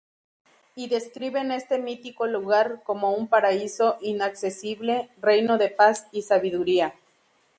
Y 0.75 0.87
describen 0.87 1.51
este 1.51 1.77
mítico 1.77 2.25
lugar 2.25 2.81
como 2.83 3.11
un 3.13 3.27
paraíso 3.27 3.97
inaccesible, 4.01 5.11
reino 5.21 5.59
de 5.59 5.69
paz 5.69 6.07
y 6.11 6.23
sabiduría. 6.23 6.95